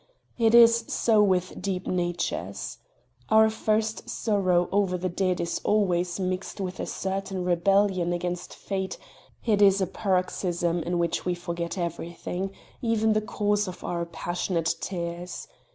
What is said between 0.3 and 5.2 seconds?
It is so with deep natures. Our first sorrow over the